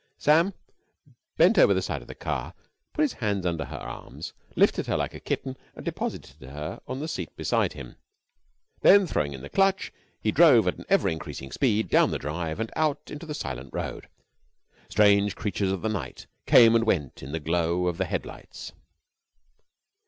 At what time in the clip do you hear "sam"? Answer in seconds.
0.17-0.55